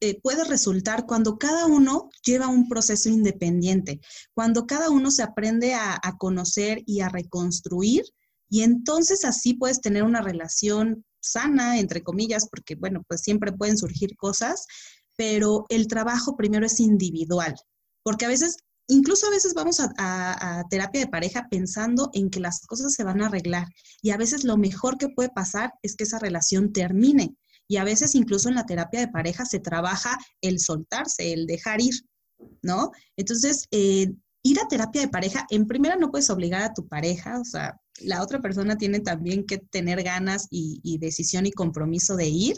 [0.00, 4.00] eh, puede resultar cuando cada uno lleva un proceso independiente,
[4.34, 8.02] cuando cada uno se aprende a, conocer y a reconstruir,
[8.50, 13.78] y entonces así puedes tener una relación sana, entre comillas, porque bueno, pues siempre pueden
[13.78, 14.66] surgir cosas,
[15.16, 17.54] pero el trabajo primero es individual,
[18.02, 18.56] porque a veces
[18.88, 23.22] incluso a veces vamos a, terapia de pareja pensando en que las cosas se van
[23.22, 23.66] a arreglar
[24.02, 27.34] y a veces lo mejor que puede pasar es que esa relación termine.
[27.68, 31.80] Y a veces incluso en la terapia de pareja se trabaja el soltarse, el dejar
[31.80, 31.94] ir,
[32.62, 32.92] ¿no?
[33.16, 34.12] Entonces, eh,
[34.44, 37.76] ir a terapia de pareja, en primera no puedes obligar a tu pareja, o sea,
[37.98, 42.56] la otra persona tiene también que tener ganas y, y decisión y compromiso de ir.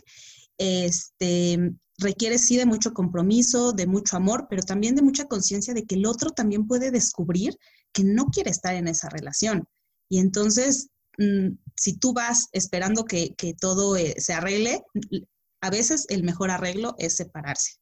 [0.58, 5.84] Este, requiere sí de mucho compromiso, de mucho amor, pero también de mucha conciencia de
[5.84, 7.56] que el otro también puede descubrir
[7.92, 9.66] que no quiere estar en esa relación.
[10.08, 14.80] Y entonces, mm, si tú vas esperando que, todo eh, se arregle,
[15.60, 17.72] a veces el mejor arreglo es separarse.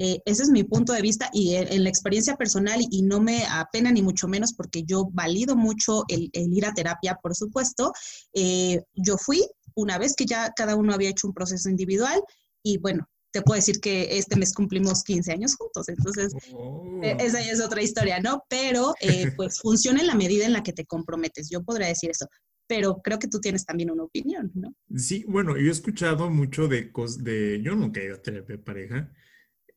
[0.00, 3.44] Eh, ese es mi punto de vista y en, la experiencia personal y, no me
[3.50, 7.92] apena ni mucho menos porque yo valido mucho el, ir a terapia, por supuesto.
[8.32, 12.22] Eh, yo fui una vez que ya cada uno había hecho un proceso individual
[12.62, 17.00] y bueno, te puedo decir que este mes cumplimos 15 años juntos, entonces oh.
[17.02, 18.42] e, esa ya es otra historia, ¿no?
[18.48, 22.10] Pero eh, pues funciona en la medida en la que te comprometes, yo podría decir
[22.10, 22.26] eso,
[22.66, 24.74] pero creo que tú tienes también una opinión, ¿no?
[24.96, 28.56] Sí, bueno, yo he escuchado mucho de cosas de, yo nunca he ido a terapia
[28.56, 29.12] de pareja,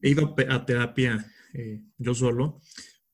[0.01, 2.61] he ido a terapia eh, yo solo,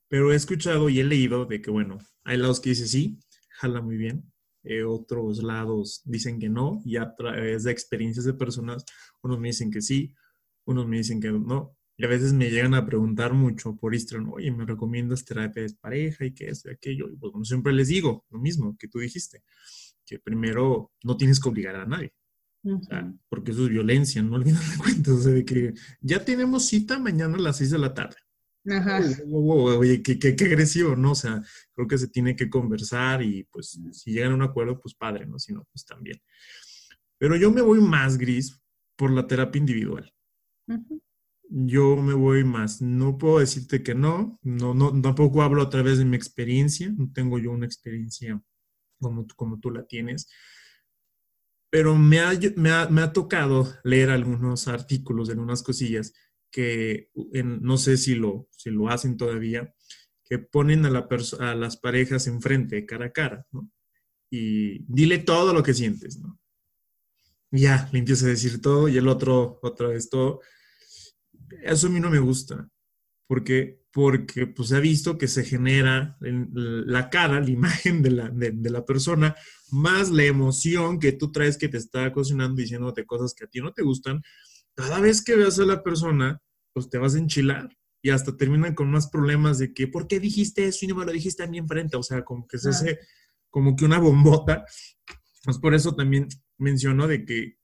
[0.07, 3.81] pero he escuchado y he leído de que, bueno, hay lados que dicen sí, jala
[3.81, 4.31] muy bien,
[4.63, 8.85] eh, otros lados dicen que no, y a través de experiencias de personas,
[9.21, 10.13] unos me dicen que sí,
[10.67, 11.75] unos me dicen que no.
[11.99, 15.73] Y a veces me llegan a preguntar mucho por Instagram, oye, ¿me recomiendas terapia de
[15.81, 17.09] pareja y qué es y aquello?
[17.09, 19.41] Y pues siempre les digo lo mismo que tú dijiste,
[20.05, 22.13] que primero no tienes que obligar a nadie.
[23.29, 26.99] porque eso es violencia, no olvides la cuenta, o sea, de que ya tenemos cita
[26.99, 28.17] mañana a las 6 de la tarde.
[28.69, 29.01] Ajá.
[29.31, 31.13] Oye, qué, qué, qué, agresivo, ¿no?
[31.13, 31.41] O sea,
[31.73, 35.25] creo que se tiene que conversar y pues si llegan a un acuerdo, pues padre,
[35.25, 35.39] ¿no?
[35.39, 36.21] Si no, pues también.
[37.17, 38.61] Pero yo me voy más gris
[38.95, 40.13] por la terapia individual.
[41.49, 42.81] Yo me voy más.
[42.81, 44.39] No puedo decirte que no.
[44.43, 46.93] No, no, tampoco hablo a través de mi experiencia.
[46.95, 48.41] No tengo yo una experiencia
[48.99, 50.29] como, como tú la tienes.
[51.69, 56.13] Pero me ha, me, ha, me ha tocado leer algunos artículos, algunas cosillas
[56.49, 57.09] que
[57.43, 59.73] no sé si lo, si lo hacen todavía,
[60.23, 61.07] que ponen a, la
[61.39, 63.69] a las parejas enfrente, cara a cara, ¿no?
[64.29, 66.39] Y dile todo lo que sientes, ¿no?
[67.51, 70.41] ya, le empieza a decir todo y el otro otra vez todo.
[71.63, 72.69] Eso a mí no me gusta,
[73.27, 78.29] porque, porque pues ha visto que se genera en la cara, la imagen de la,
[78.29, 79.35] de, la persona,
[79.71, 83.59] más la emoción que tú traes que te está cocinando diciéndote cosas que a ti
[83.59, 84.21] no te gustan.
[84.75, 86.41] Cada vez que veas a la persona,
[86.73, 87.69] pues te vas a enchilar
[88.01, 91.05] y hasta terminan con más problemas de que, ¿por qué dijiste eso y no me
[91.05, 91.97] lo dijiste a mí enfrente?
[91.97, 92.99] O sea, como que se hace
[93.49, 94.65] como que una bombota.
[95.43, 97.57] Pues por eso también menciono de que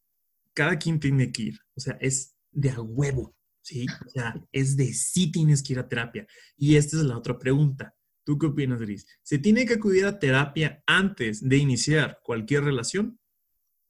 [0.54, 1.60] cada quien tiene que ir.
[1.76, 3.88] O sea, es de a huevo, ¿sí?
[4.06, 6.28] O sea, es de sí tienes que ir a terapia.
[6.56, 7.96] Y esta es la otra pregunta.
[8.24, 9.06] ¿Tú qué opinas, Gris?
[9.22, 13.20] ¿Se tiene que acudir a terapia antes de iniciar cualquier relación?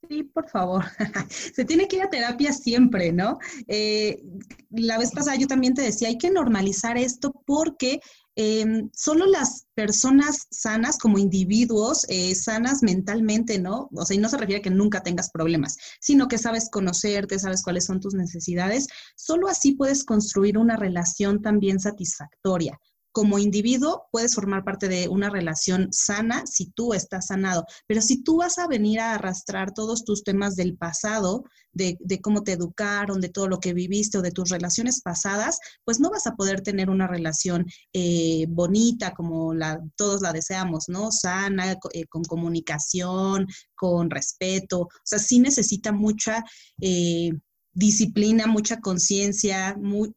[0.08, 0.84] Sí, por favor.
[1.30, 3.38] Se tiene que ir a terapia siempre, ¿no?
[3.68, 4.22] Eh,
[4.70, 8.00] la vez pasada yo también te decía, hay que normalizar esto porque
[8.36, 13.88] em, solo las personas sanas como individuos, eh, sanas mentalmente, ¿no?
[13.94, 17.38] O sea, y no se refiere a que nunca tengas problemas, sino que sabes conocerte,
[17.38, 18.86] sabes cuáles son tus necesidades.
[19.16, 22.78] Solo así puedes construir una relación también satisfactoria
[23.14, 28.24] como individuo puedes formar parte de una relación sana si tú estás sanado, pero si
[28.24, 33.20] tú vas a venir a arrastrar todos tus temas del pasado, de, cómo te educaron,
[33.20, 36.62] de todo lo que viviste o de tus relaciones pasadas, pues no vas a poder
[36.62, 39.52] tener una relación eh, bonita como
[39.94, 41.12] todos la deseamos, ¿no?
[41.12, 43.46] Sana, eh, con comunicación,
[43.76, 44.80] con respeto.
[44.80, 46.42] O sea, sí necesita mucha...
[46.80, 47.30] Eh,
[47.74, 49.76] disciplina, mucha conciencia,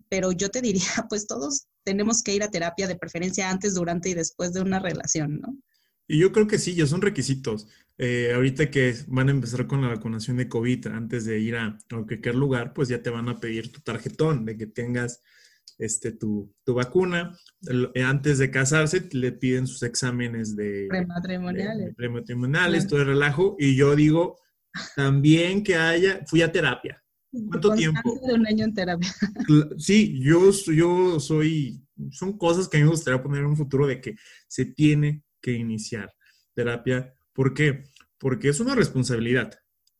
[0.09, 4.09] pero yo te diría, pues todos tenemos que ir a terapia de preferencia antes, durante
[4.09, 5.57] y después de una relación, ¿no?
[6.09, 7.67] Y yo creo que sí, ya son requisitos.
[7.97, 11.77] Eh, ahorita que van a empezar con la vacunación de COVID, antes de ir a,
[11.89, 15.21] cualquier lugar, pues ya te van a pedir tu tarjetón de que tengas
[15.77, 17.37] este, tu, vacuna.
[17.93, 23.57] Eh, antes de casarse, le piden sus exámenes de prematrimoniales, prematrimoniales todo el relajo.
[23.59, 24.37] Y yo digo
[24.95, 27.03] también que haya, fui a terapia.
[27.47, 28.19] ¿Cuánto tiempo?
[28.27, 29.13] De un año en terapia.
[29.77, 33.87] Sí, yo, yo soy, son cosas que a mí me gustaría poner en un futuro
[33.87, 34.15] de que
[34.47, 36.13] se tiene que iniciar
[36.53, 37.13] terapia.
[37.33, 37.83] ¿Por qué?
[38.17, 39.59] Porque es una responsabilidad,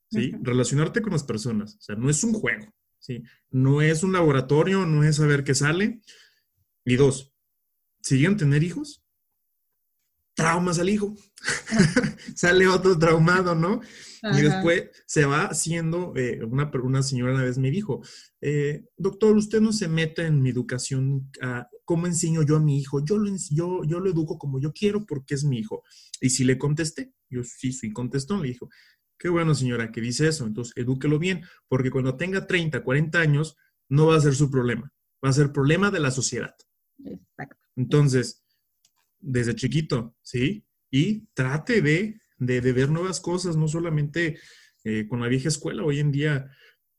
[0.10, 0.34] ¿sí?
[0.42, 3.24] Relacionarte con las personas, o sea, no es un juego, ¿sí?
[3.52, 6.02] No es un laboratorio, no es saber qué sale.
[6.84, 7.34] Y dos,
[8.02, 9.04] ¿siguen tener hijos?
[10.38, 11.16] Traumas al hijo.
[12.36, 13.82] sale otro traumado, ¿no?
[14.22, 18.02] Y después se va haciendo, eh, una, una señora una vez me dijo,
[18.42, 21.32] eh, doctor, usted no se meta en mi educación,
[21.86, 23.04] ¿cómo enseño yo a mi hijo?
[23.04, 25.84] Yo lo, yo, yo lo educo como yo quiero porque es mi hijo.
[26.22, 28.70] Y si le contesté, yo sí, sí contestó, le dijo,
[29.18, 33.58] qué bueno señora que dice eso, entonces edúquelo bien, porque cuando tenga 30, 40 años,
[33.90, 36.56] no va a ser su problema, va a ser problema de la sociedad.
[37.04, 37.58] Exacto.
[37.76, 38.44] Entonces,
[39.20, 40.66] desde chiquito, ¿sí?
[40.90, 44.40] Y trate de de, ver nuevas cosas, no solamente
[44.84, 45.84] eh, con la vieja escuela.
[45.84, 46.50] Hoy en día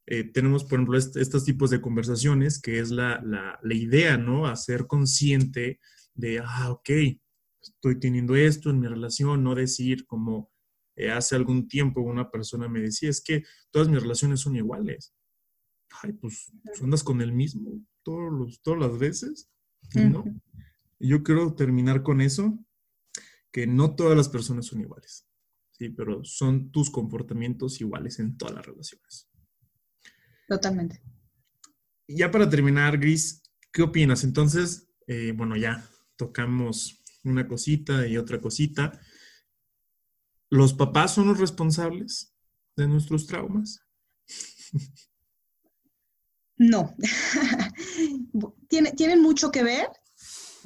[0.07, 3.23] eh, tenemos, por ejemplo, estos tipos de conversaciones, que es la,
[3.71, 4.47] idea, ¿no?
[4.47, 5.81] Hacer consciente
[6.15, 6.91] de, ah, ok,
[7.61, 10.51] estoy teniendo esto en mi relación, no decir como
[10.97, 15.15] eh, hace algún tiempo una persona me decía, es que todas mis relaciones son iguales.
[16.03, 16.53] Ay, pues
[16.83, 19.51] andas con el mismo todos los, todas las veces,
[19.95, 20.25] ¿no?
[20.99, 22.59] Yo quiero terminar con eso,
[23.53, 25.27] que no todas las personas son iguales.
[25.71, 25.89] ¿sí?
[25.91, 29.29] Pero son tus comportamientos iguales en todas las relaciones.
[30.49, 31.03] Totalmente.
[32.07, 34.25] Y ya para terminar, Gris, ¿qué opinas?
[34.25, 39.01] Entonces, eh, bueno, ya tocamos una cosita y otra cosita.
[40.51, 42.35] ¿Los papás son los responsables
[42.77, 43.81] de nuestros traumas?
[46.57, 46.97] No.
[48.69, 49.87] tienen mucho que ver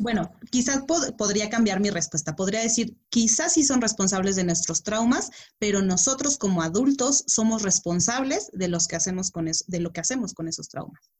[0.03, 0.83] bueno, quizás
[1.17, 2.35] podría cambiar mi respuesta.
[2.35, 8.51] Podría decir, quizás sí son responsables de nuestros traumas, pero nosotros como adultos somos responsables
[8.53, 11.11] de, los que hacemos con de lo que hacemos con esos traumas.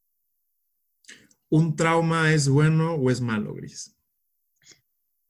[1.49, 3.95] ¿Un trauma es bueno o es malo, Gris?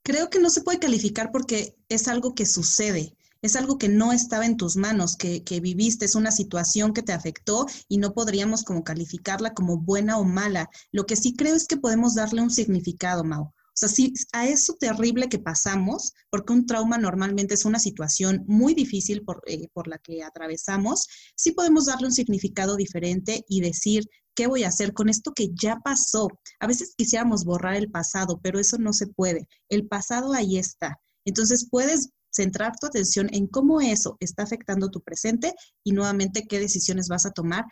[0.02, 4.12] Creo que no se puede calificar porque es algo que sucede es algo que no
[4.12, 8.62] estaba en tus manos, que, viviste, es una situación que te afectó y no podríamos
[8.62, 10.70] como calificarla como buena o mala.
[10.92, 13.42] Lo que sí creo es que podemos darle un significado, Mau.
[13.74, 18.44] O sea, sí, a eso terrible que pasamos, porque un trauma normalmente es una situación
[18.46, 23.60] muy difícil por, eh, por la que atravesamos, sí podemos darle un significado diferente y
[23.62, 26.28] decir, ¿qué voy a hacer con esto que ya pasó?
[26.60, 29.48] A veces quisiéramos borrar el pasado, pero eso no se puede.
[29.68, 31.00] El pasado ahí está.
[31.24, 36.58] Entonces puedes centrar tu atención en cómo eso está afectando tu presente y nuevamente qué
[36.58, 37.64] decisiones vas a tomar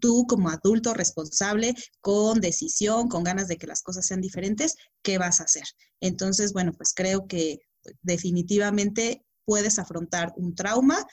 [0.00, 5.16] tú como adulto responsable, con decisión, con ganas de que las cosas sean diferentes, ¿qué
[5.16, 5.64] vas a hacer?
[6.00, 7.60] Entonces, bueno, pues creo que
[8.02, 11.06] definitivamente puedes afrontar un trauma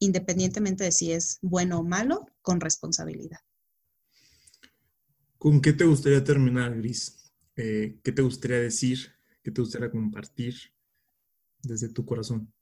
[0.00, 3.38] independientemente de si es bueno o malo, con responsabilidad.
[5.38, 7.32] ¿Con qué te gustaría terminar, Gris?
[7.54, 9.12] Eh, ¿Qué te gustaría decir?
[9.42, 10.54] ¿Qué te gustaría compartir?
[11.62, 12.52] Desde tu corazón?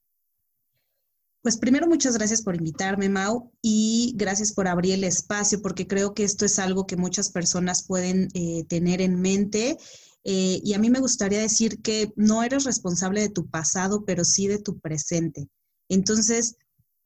[1.42, 6.12] Pues primero muchas gracias por invitarme, Mau, y gracias por abrir el espacio, porque creo
[6.12, 9.78] que esto es algo que muchas personas pueden eh, tener en mente.
[10.24, 14.24] Eh, y a mí me gustaría decir que no eres responsable de tu pasado, pero
[14.24, 15.48] sí de tu presente.
[15.88, 16.56] Entonces,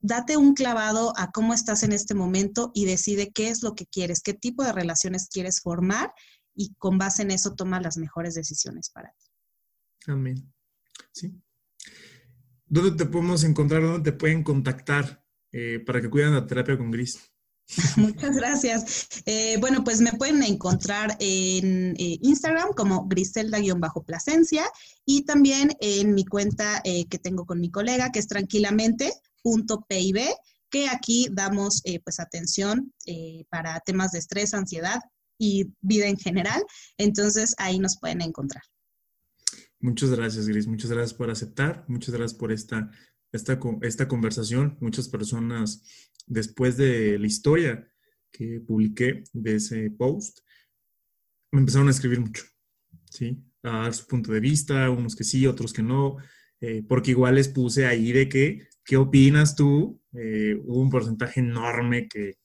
[0.01, 3.87] date un clavado a cómo estás en este momento y decide qué es lo que
[3.87, 6.13] quieres, qué tipo de relaciones quieres formar
[6.55, 9.27] y con base en eso toma las mejores decisiones para ti.
[10.09, 10.53] Amén.
[11.13, 11.41] Sí.
[12.73, 13.83] ¿Dónde te podemos encontrar?
[13.83, 17.19] ¿Dónde te pueden contactar eh, para que cuiden la terapia con Gris?
[17.99, 19.09] Muchas gracias.
[19.27, 24.65] Eh, bueno, pues me pueden encontrar en eh, Instagram como griselda-plasencia
[25.05, 30.19] y también en mi cuenta que tengo con mi colega, que es tranquilamente.pib,
[30.71, 32.95] que aquí damos pues atención
[33.51, 34.99] para temas de estrés, ansiedad
[35.37, 36.65] y vida en general.
[36.97, 38.63] Entonces ahí nos pueden encontrar.
[39.83, 40.69] Muchas gracias, Gris.
[40.69, 41.85] Muchas gracias por aceptar.
[41.89, 42.89] Muchas gracias por esta,
[43.33, 44.79] esta, esta conversación.
[44.81, 45.83] Muchas personas,
[46.29, 47.93] después de la historia
[48.31, 50.39] que publiqué de ese post,
[51.51, 52.45] me empezaron a escribir mucho,
[53.11, 53.43] ¿sí?
[53.65, 56.17] A dar su punto de vista, unos que sí, otros que no,
[56.61, 60.01] eh, porque igual les puse ahí de que, ¿qué opinas tú?
[60.13, 62.39] Eh, hubo un porcentaje enorme que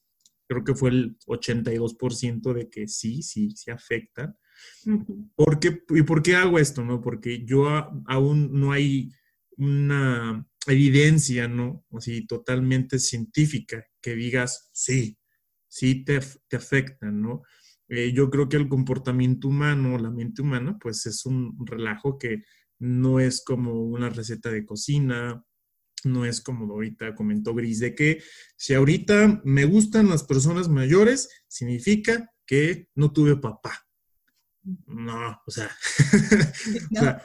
[0.48, 4.36] creo que fue el 82% de que sí, sí, sí afecta.
[4.84, 6.84] ¿Y por qué hago esto?
[6.84, 7.00] No?
[7.00, 7.68] Porque yo
[8.06, 9.10] aún no hay
[9.56, 11.84] una evidencia, ¿no?
[11.92, 15.18] Así totalmente científica que digas, sí,
[15.66, 17.42] sí te, te afecta, ¿no?
[17.88, 22.44] Eh, yo creo que el comportamiento humano, la mente humana, pues es un relajo que
[22.78, 25.42] no es como una receta de cocina,
[26.04, 28.22] no es como ahorita comentó Gris, de que
[28.56, 33.87] si ahorita me gustan las personas mayores, significa que no tuve papá.
[34.86, 35.70] No, o sea,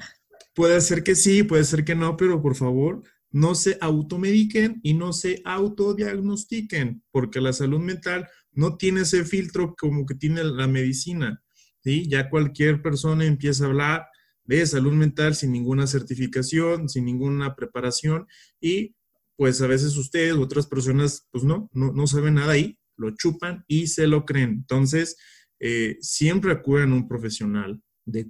[0.56, 4.94] puede ser que sí, puede ser que no, pero por favor, no se automediquen y
[4.94, 10.68] no se autodiagnostiquen, porque la salud mental no tiene ese filtro como que tiene la
[10.68, 11.44] medicina.
[11.84, 12.08] ¿sí?
[12.08, 14.08] Ya cualquier persona empieza a hablar
[14.46, 18.28] de salud mental sin ninguna certificación, sin ninguna preparación
[18.60, 18.96] y
[19.36, 23.12] pues a veces ustedes u otras personas pues no, no, no saben nada ahí, lo
[23.16, 24.52] chupan y se lo creen.
[24.52, 25.18] Entonces,
[25.66, 28.28] eh, siempre acuden a un profesional de,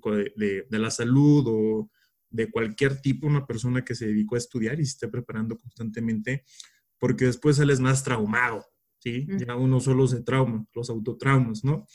[0.70, 1.90] la salud o
[2.30, 6.44] de cualquier tipo, una persona que se dedicó a estudiar y se esté preparando constantemente,
[7.00, 8.64] porque después sales más traumado,
[9.00, 9.26] ¿sí?
[9.40, 11.88] Ya uno solo se trauma, los autotraumas, ¿no?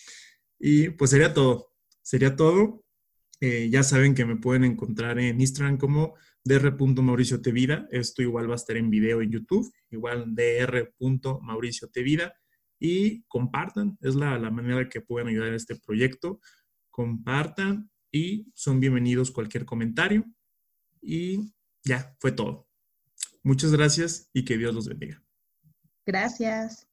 [0.58, 1.70] Y pues sería todo,
[2.02, 2.82] sería todo.
[3.40, 7.86] Eh, ya saben que me pueden encontrar en Instagram como dr.mauriciotevida.
[7.92, 12.34] Esto igual va a estar en video en YouTube, igual dr.mauriciotevida
[12.78, 16.40] y compartan, es la, la manera que pueden ayudar a este proyecto.
[16.90, 20.24] Compartan y son bienvenidos cualquier comentario.
[21.00, 21.52] Y
[21.84, 22.68] ya, fue todo.
[23.42, 25.22] Muchas gracias y que Dios los bendiga.
[26.06, 26.87] Gracias.